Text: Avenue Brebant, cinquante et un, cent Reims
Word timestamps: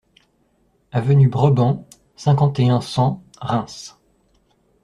Avenue 0.91 1.27
Brebant, 1.27 1.85
cinquante 2.15 2.59
et 2.59 2.69
un, 2.69 2.81
cent 2.81 3.21
Reims 3.39 3.99